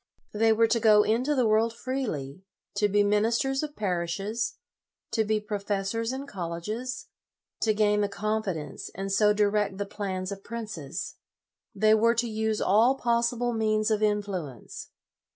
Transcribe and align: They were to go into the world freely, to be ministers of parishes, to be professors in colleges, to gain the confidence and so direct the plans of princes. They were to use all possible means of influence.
They 0.33 0.51
were 0.51 0.65
to 0.65 0.79
go 0.79 1.03
into 1.03 1.35
the 1.35 1.45
world 1.47 1.73
freely, 1.73 2.41
to 2.77 2.89
be 2.89 3.03
ministers 3.03 3.61
of 3.61 3.75
parishes, 3.75 4.55
to 5.11 5.23
be 5.23 5.39
professors 5.39 6.11
in 6.11 6.25
colleges, 6.25 7.05
to 7.61 7.71
gain 7.75 8.01
the 8.01 8.09
confidence 8.09 8.89
and 8.95 9.11
so 9.11 9.31
direct 9.31 9.77
the 9.77 9.85
plans 9.85 10.31
of 10.31 10.43
princes. 10.43 11.17
They 11.75 11.93
were 11.93 12.15
to 12.15 12.27
use 12.27 12.59
all 12.59 12.95
possible 12.95 13.53
means 13.53 13.91
of 13.91 14.01
influence. 14.01 14.87